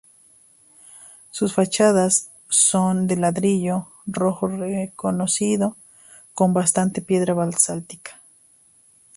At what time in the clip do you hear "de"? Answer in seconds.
3.05-3.17, 7.01-7.05